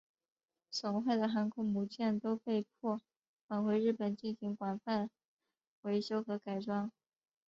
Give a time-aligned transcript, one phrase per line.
[0.71, 2.99] 损坏的航空母舰都被迫
[3.47, 5.11] 返回日本进行广泛
[5.83, 6.91] 维修和改装。